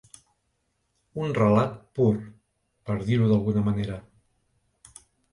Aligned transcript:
Un 1.25 1.33
relat 1.39 1.75
pur, 1.99 2.07
per 2.87 2.95
dir-ho 3.09 3.27
d’alguna 3.33 3.63
manera. 3.69 3.99